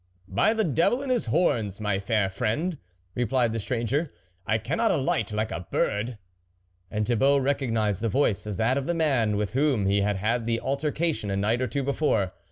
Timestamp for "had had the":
10.01-10.59